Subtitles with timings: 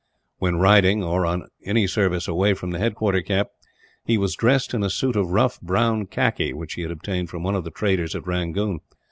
[0.39, 3.49] When riding, or on any service away from the headquarter camp,
[4.03, 7.43] he was dressed in a suit of tough brown khaki which he had obtained from
[7.43, 8.79] one of the traders at Rangoon.